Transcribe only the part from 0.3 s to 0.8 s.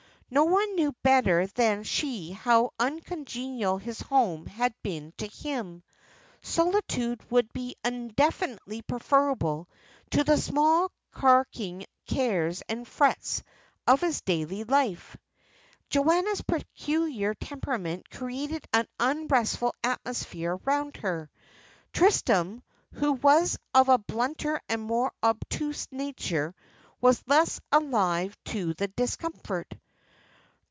No one